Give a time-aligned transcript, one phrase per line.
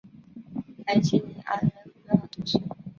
[0.87, 2.57] 莱济尼昂人口变化图示